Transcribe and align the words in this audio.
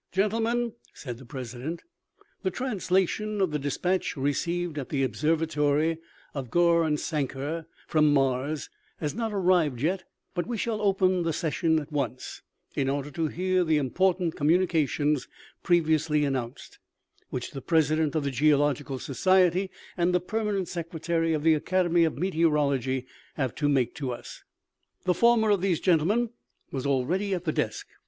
"Gentlemen," 0.12 0.74
said 0.94 1.18
the 1.18 1.24
president, 1.24 1.82
u 2.20 2.24
the 2.42 2.50
translation 2.52 3.40
of 3.40 3.50
the 3.50 3.58
despatch 3.58 4.16
received 4.16 4.78
at 4.78 4.90
the 4.90 5.02
observatory 5.02 5.98
of 6.34 6.52
Gaurisankar 6.52 7.66
from 7.88 8.14
Mars 8.14 8.70
has 9.00 9.12
not 9.12 9.32
arrived 9.32 9.80
yet, 9.80 10.04
but 10.36 10.46
we 10.46 10.56
shall 10.56 10.80
open 10.80 11.24
the 11.24 11.32
session 11.32 11.80
at 11.80 11.90
once, 11.90 12.42
in 12.76 12.88
order 12.88 13.10
to 13.10 13.26
hear 13.26 13.64
the 13.64 13.76
important 13.78 14.36
com 14.36 14.46
munication 14.50 15.20
previously 15.64 16.24
announced, 16.24 16.78
which 17.30 17.50
the 17.50 17.60
president 17.60 18.14
of 18.14 18.22
the 18.22 18.30
geological 18.30 19.00
society, 19.00 19.68
and 19.96 20.14
the 20.14 20.20
permanent 20.20 20.68
secretary 20.68 21.32
of 21.32 21.42
the 21.42 21.54
academy 21.54 22.04
of 22.04 22.16
meteorology, 22.16 23.04
have 23.34 23.52
to 23.56 23.68
make 23.68 23.96
to 23.96 24.12
us." 24.12 24.44
The 25.06 25.12
former 25.14 25.50
of 25.50 25.60
these 25.60 25.80
gentlemen 25.80 26.30
was 26.70 26.86
already 26.86 27.34
at 27.34 27.42
the 27.46 27.52
desk. 27.52 27.88